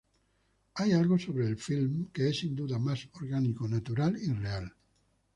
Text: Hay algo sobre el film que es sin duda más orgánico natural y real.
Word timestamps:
Hay 0.73 0.93
algo 0.93 1.19
sobre 1.19 1.45
el 1.45 1.57
film 1.57 2.07
que 2.11 2.27
es 2.29 2.39
sin 2.39 2.55
duda 2.55 2.79
más 2.79 3.07
orgánico 3.13 3.67
natural 3.67 4.17
y 4.19 4.29
real. 4.33 4.73